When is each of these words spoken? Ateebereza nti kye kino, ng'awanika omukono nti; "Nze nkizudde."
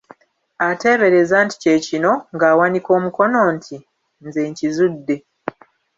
Ateebereza 0.69 1.35
nti 1.45 1.55
kye 1.61 1.75
kino, 1.85 2.11
ng'awanika 2.33 2.89
omukono 2.97 3.39
nti; 3.55 3.75
"Nze 4.25 4.41
nkizudde." 4.49 5.15